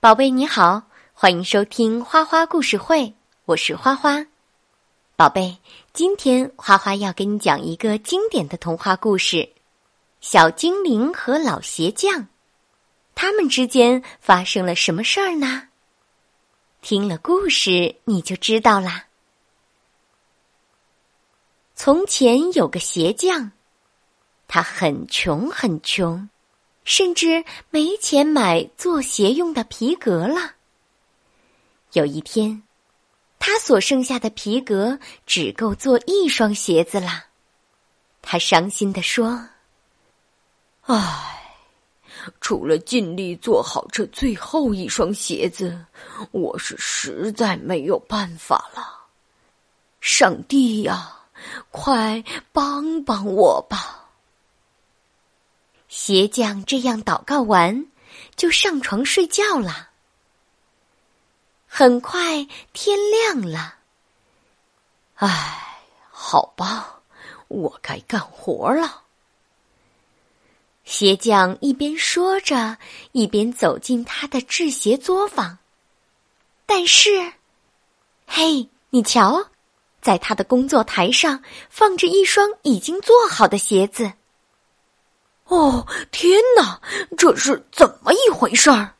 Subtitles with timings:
[0.00, 3.12] 宝贝你好，欢迎收听花花故事会，
[3.46, 4.24] 我是花花。
[5.16, 5.58] 宝贝，
[5.92, 9.36] 今天花花要给你讲一个经典的童话故事
[10.20, 12.12] 《小精灵和老鞋匠》，
[13.16, 15.64] 他们之间发生了什么事儿呢？
[16.80, 19.06] 听了故事你就知道啦。
[21.74, 23.50] 从前有个鞋匠，
[24.46, 26.30] 他很穷很穷。
[26.88, 30.54] 甚至没钱买做鞋用的皮革了。
[31.92, 32.62] 有一天，
[33.38, 37.26] 他所剩下的皮革只够做一双鞋子了。
[38.22, 39.48] 他伤心地说
[40.88, 41.60] ：“唉，
[42.40, 45.84] 除了尽力做好这最后一双鞋子，
[46.30, 48.82] 我是实在没有办法了。
[50.00, 51.18] 上帝呀，
[51.70, 54.06] 快帮帮我吧！”
[55.88, 57.86] 鞋匠这样祷告完，
[58.36, 59.88] 就上床睡觉了。
[61.66, 63.76] 很快天亮了。
[65.14, 67.00] 唉，好吧，
[67.48, 69.02] 我该干活了。
[70.84, 72.78] 鞋匠一边说着，
[73.12, 75.58] 一边走进他的制鞋作坊。
[76.64, 77.32] 但是，
[78.26, 79.48] 嘿，你瞧，
[80.00, 84.12] 在他的工作台上放着一双已经做好的鞋子。
[85.48, 86.80] 哦，天哪！
[87.16, 88.94] 这是怎么一回事儿？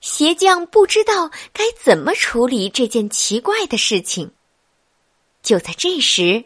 [0.00, 4.32] 鞋匠不知道该怎么处理这件奇怪的事情。
[5.42, 6.44] 就在这时，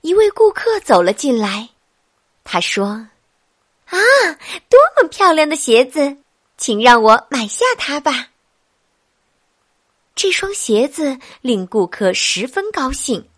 [0.00, 1.68] 一位顾客走了进来。
[2.44, 2.86] 他说
[3.86, 3.98] ：“啊，
[4.68, 6.16] 多么漂亮的鞋子，
[6.56, 8.28] 请让我买下它吧。”
[10.14, 13.28] 这双鞋子令顾客十分高兴，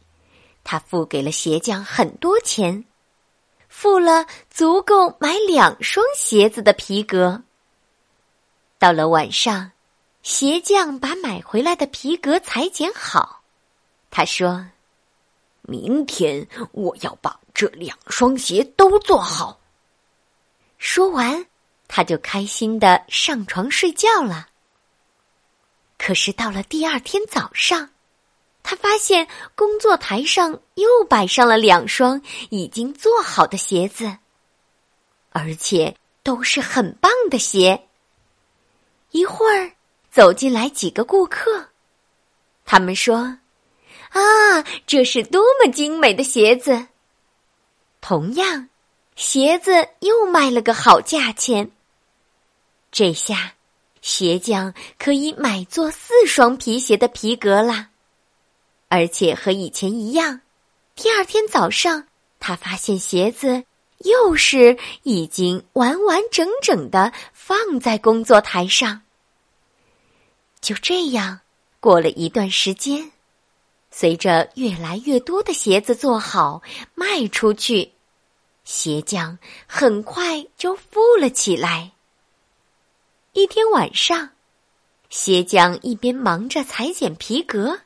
[0.63, 2.85] 他付给了鞋匠很多钱。
[3.77, 7.43] 付了足够买两双鞋子的皮革。
[8.79, 9.73] 到了晚上，
[10.23, 13.43] 鞋匠把买回来的皮革裁剪好。
[14.13, 14.65] 他说
[15.63, 19.59] ：“明天我要把这两双鞋都做好。”
[20.79, 21.45] 说完，
[21.89, 24.47] 他就开心的上床睡觉了。
[25.99, 27.91] 可是到了第二天早上。
[28.67, 34.17] 他发现工作台上又摆上了两双已经做好的鞋子，
[35.31, 37.87] 而且都是很棒的鞋。
[39.11, 39.71] 一会儿
[40.11, 41.69] 走进来几个顾客，
[42.65, 43.37] 他们说
[44.11, 46.87] ：“啊，这是多么精美的鞋子！”
[48.01, 48.71] 同样，
[49.15, 51.71] 鞋子又卖了个好价钱。
[52.91, 53.53] 这下，
[54.01, 57.91] 鞋匠可以买做四双皮鞋的皮革啦。
[58.95, 60.41] 而且和以前一样，
[60.95, 62.07] 第二天早上，
[62.39, 63.65] 他发现鞋子
[63.99, 69.03] 又是已经完完整整的放在工作台上。
[70.61, 71.41] 就这样
[71.81, 73.11] 过了一段时间，
[73.91, 76.63] 随着越来越多的鞋子做好
[76.95, 77.91] 卖出去，
[78.63, 81.91] 鞋匠很快就富了起来。
[83.33, 84.31] 一天晚上，
[85.11, 87.81] 鞋匠一边忙着裁剪皮革。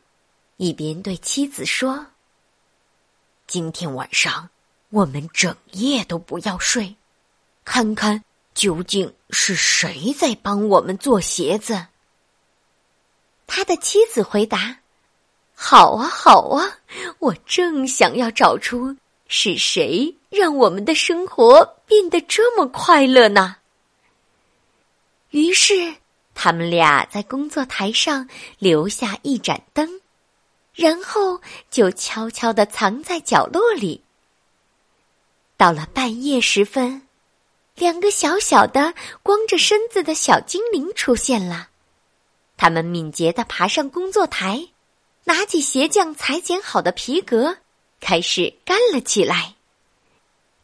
[0.58, 2.04] 一边对妻子说
[3.46, 4.50] ：“今天晚上
[4.90, 6.96] 我们整夜都不要睡，
[7.64, 8.24] 看看
[8.54, 11.86] 究竟是谁在帮我们做鞋子。”
[13.46, 14.76] 他的妻子回答
[15.54, 16.78] ：“好啊，好啊，
[17.20, 18.96] 我正想要找出
[19.28, 23.58] 是谁让我们的生活变得这么快乐呢。”
[25.30, 25.94] 于是，
[26.34, 29.97] 他们俩在工作台上留下一盏灯。
[30.78, 31.40] 然后
[31.72, 34.04] 就悄悄地藏在角落里。
[35.56, 37.02] 到了半夜时分，
[37.74, 38.94] 两个小小的、
[39.24, 41.70] 光着身子的小精灵出现了。
[42.56, 44.68] 他们敏捷地爬上工作台，
[45.24, 47.56] 拿起鞋匠裁剪好的皮革，
[48.00, 49.56] 开始干了起来。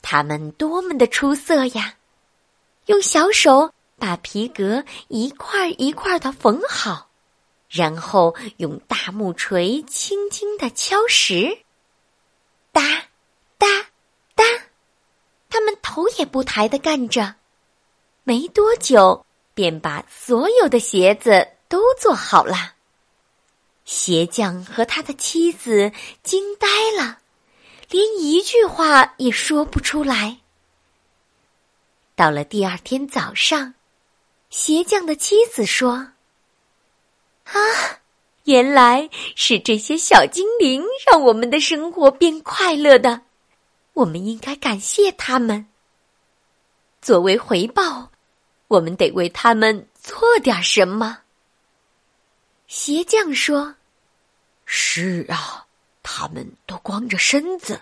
[0.01, 1.97] 他们多么的出色呀！
[2.87, 7.11] 用小手把皮革一块一块的缝好。
[7.75, 11.59] 然后用大木锤轻轻的敲石，
[12.71, 12.81] 哒，
[13.59, 13.67] 哒，
[14.37, 14.45] 哒，
[15.51, 17.35] 他们头也不抬的干着，
[18.23, 22.75] 没多久便把所有的鞋子都做好了。
[23.85, 25.91] 鞋匠和他的妻子
[26.23, 27.19] 惊呆了，
[27.91, 30.39] 连一句话也说不出来。
[32.15, 33.75] 到了第二天早上，
[34.49, 36.14] 鞋匠的妻子说。
[37.55, 38.01] 啊，
[38.45, 43.23] 原来是这些小精灵让我们的生活变快乐的，
[43.93, 45.67] 我们应该感谢他们。
[47.01, 48.11] 作为回报，
[48.67, 51.21] 我们得为他们做点什么。
[52.67, 53.77] 鞋匠说
[54.67, 55.65] ：“是啊，
[56.03, 57.81] 他们都光着身子，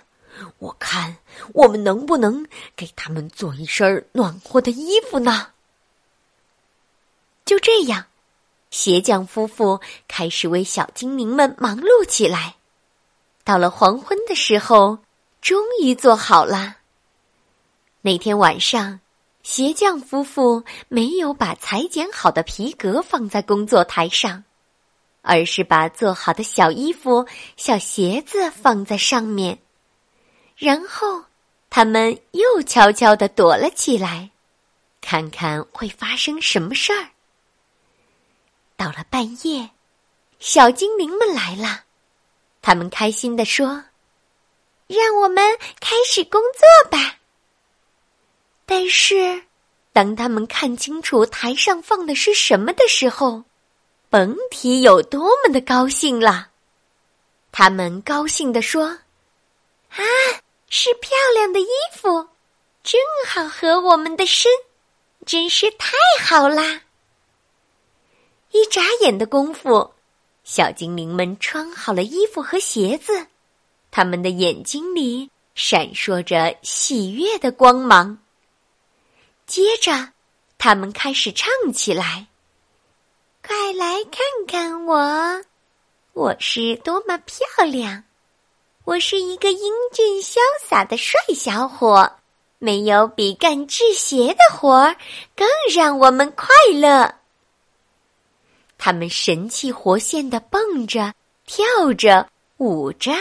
[0.59, 1.17] 我看
[1.55, 2.47] 我们能不能
[2.77, 5.49] 给他们做一身暖和的衣服呢？”
[7.47, 8.07] 就这样，
[8.73, 12.57] 鞋匠夫妇开始为小精灵们忙碌起来。
[13.45, 14.99] 到了黄昏的时候，
[15.43, 16.79] 终于做好了。
[18.01, 19.01] 那天晚上，
[19.43, 24.45] 鞋匠夫妇没有把裁剪好的皮革放在工作台上，
[25.21, 27.27] 而是把做好的小衣服、
[27.59, 29.59] 小鞋子放在上面。
[30.57, 31.25] 然后，
[31.69, 34.31] 他们又悄悄地躲了起来，
[35.03, 37.11] 看看会发生什么事儿。
[38.83, 39.71] 到了半夜，
[40.41, 41.85] 小精灵们来了。
[42.61, 43.85] 他们开心地说
[44.91, 47.19] ：“让我们开始工作吧。”
[48.67, 49.45] 但是，
[49.93, 53.45] 当他们看清楚台上放的是什么的时候，
[54.11, 56.49] 甭提有多么的高兴了。
[57.53, 58.87] 他们高兴地说
[59.95, 60.03] ：“啊，
[60.69, 62.27] 是漂亮的衣服，
[62.83, 64.51] 正好合我们的身，
[65.25, 66.81] 真是太好啦！”
[68.53, 69.93] 一眨眼的功夫。
[70.45, 73.27] 小精灵们穿好了衣服和鞋子，
[73.91, 78.19] 他们的眼睛里闪烁着喜悦的光芒。
[79.47, 80.11] 接着，
[80.59, 82.27] 他们开始唱起来
[83.47, 85.43] ：“快来看看我，
[86.13, 88.05] 我是多么漂亮！
[88.85, 92.15] 我是一个英俊潇洒的帅小伙，
[92.59, 94.97] 没有比干制鞋的活儿
[95.37, 97.15] 更让我们快乐。”
[98.85, 101.15] 他们神气活现的蹦着、
[101.47, 101.65] 跳
[101.97, 103.13] 着、舞着，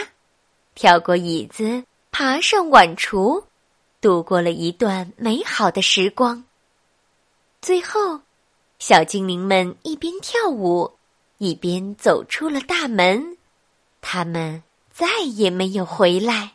[0.74, 3.44] 跳过椅子，爬上碗橱，
[4.00, 6.42] 度过了一段美好的时光。
[7.60, 8.22] 最后，
[8.80, 10.94] 小精灵们一边跳舞，
[11.38, 13.38] 一边走出了大门。
[14.00, 16.54] 他们再也没有回来。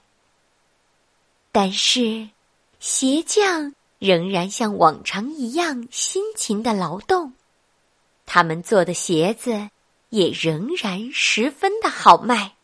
[1.54, 2.28] 但是，
[2.82, 7.32] 鞋匠仍然像往常一样辛勤的劳动。
[8.28, 9.70] 他们做的鞋子
[10.10, 12.56] 也仍然十分的好卖，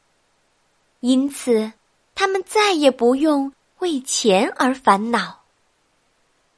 [0.99, 1.71] 因此
[2.13, 5.43] 他们再也不用为钱而烦恼。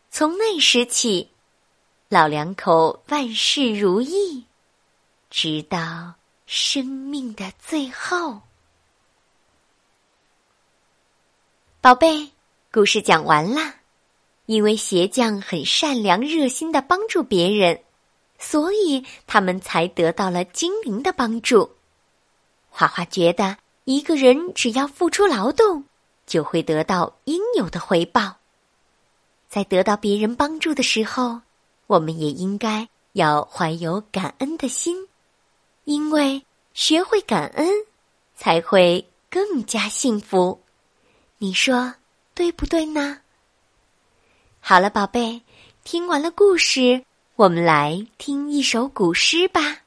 [0.10, 1.30] 从那时起，
[2.10, 4.44] 老两口万事如意，
[5.30, 6.16] 直到
[6.48, 8.42] 生命的最后。
[11.80, 12.31] 宝贝，
[12.72, 13.75] 故事讲完了。
[14.48, 17.85] 因为鞋匠很善良、热心的帮助别人。
[18.47, 21.71] 所以他们才得到了精灵的帮助。
[22.69, 25.86] 花花觉得，一个人只要付出劳动，
[26.27, 28.36] 就会得到应有的回报。
[29.50, 31.42] 在得到别人帮助的时候，
[31.88, 35.07] 我们也应该要怀有感恩的心，
[35.86, 36.45] 因为
[36.75, 37.68] 学会感恩，
[38.36, 40.62] 才会更加幸福。
[41.39, 41.95] 你说
[42.36, 43.21] 对不对呢？
[44.59, 45.42] 好了，宝贝，
[45.83, 47.03] 听完了故事。
[47.38, 49.60] 我们来听一首古诗吧，《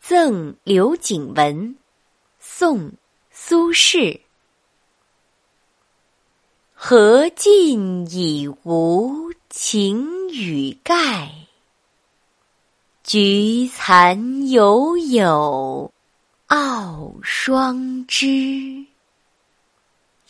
[0.00, 1.68] 赠刘景文》，
[2.40, 2.90] 宋·
[3.30, 4.20] 苏轼。
[6.74, 11.46] 荷尽已无擎雨盖，
[13.04, 15.92] 菊残犹有
[16.48, 18.89] 傲霜枝。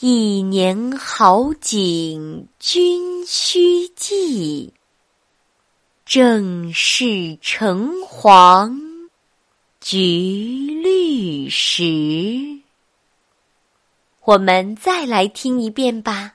[0.03, 4.73] 一年好景君须记，
[6.07, 8.81] 正是橙黄
[9.79, 12.63] 橘绿时。
[14.23, 16.33] 我们再来听一遍吧，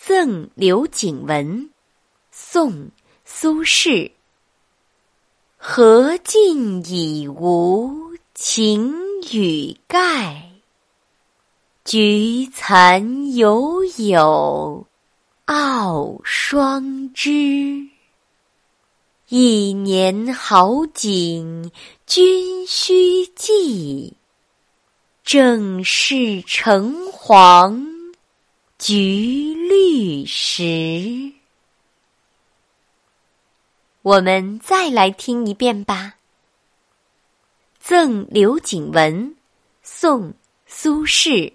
[0.06, 1.62] 《赠刘景文》，
[2.30, 2.72] 宋·
[3.24, 4.12] 苏轼。
[5.56, 8.94] 荷尽已无擎
[9.32, 10.47] 雨盖。
[11.90, 14.86] 菊残犹有
[15.46, 17.88] 傲霜枝。
[19.28, 21.72] 一年好景
[22.04, 24.12] 君须记，
[25.24, 27.86] 正是橙黄
[28.78, 31.32] 橘绿时。
[34.02, 36.16] 我们再来听一遍吧，
[37.82, 39.30] 《赠刘景文》，
[39.82, 40.28] 宋·
[40.66, 41.54] 苏轼。